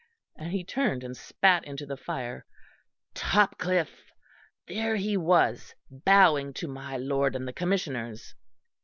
and 0.35 0.51
he 0.51 0.63
turned 0.63 1.03
and 1.03 1.15
spat 1.15 1.63
into 1.63 1.85
the 1.85 1.95
fire 1.95 2.43
"Topcliffe. 3.13 4.01
There 4.67 4.95
he 4.95 5.15
was, 5.15 5.75
bowing 5.91 6.53
to 6.53 6.67
my 6.67 6.97
Lord 6.97 7.35
and 7.35 7.47
the 7.47 7.53
Commissioners. 7.53 8.33